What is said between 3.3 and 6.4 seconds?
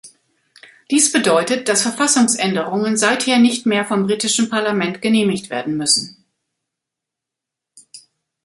nicht mehr vom britischen Parlament genehmigt werden müssen.